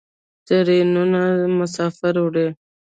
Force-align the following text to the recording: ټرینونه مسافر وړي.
ټرینونه 0.47 1.21
مسافر 1.57 2.13
وړي. 2.23 2.47